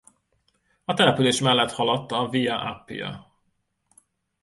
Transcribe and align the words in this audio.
A 0.85 0.93
település 0.93 1.41
mellett 1.41 1.71
haladt 1.71 2.11
a 2.11 2.27
Via 2.29 2.59
Appia. 2.59 3.33